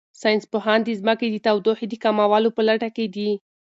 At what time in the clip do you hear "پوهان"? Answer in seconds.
0.51-0.79